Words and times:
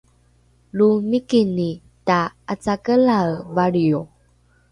lo 0.77 0.87
mikini 1.09 1.69
ta’acakelae 2.07 3.31
valrio 3.55 3.99